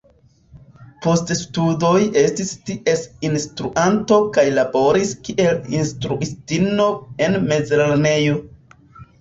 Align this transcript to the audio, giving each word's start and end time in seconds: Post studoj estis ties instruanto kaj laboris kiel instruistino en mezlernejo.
Post 1.05 1.33
studoj 1.39 1.99
estis 2.21 2.53
ties 2.69 3.03
instruanto 3.29 4.19
kaj 4.39 4.47
laboris 4.55 5.13
kiel 5.29 5.61
instruistino 5.83 6.89
en 7.29 7.41
mezlernejo. 7.53 8.43